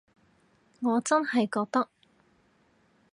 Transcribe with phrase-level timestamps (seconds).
[0.79, 1.87] 我真係覺得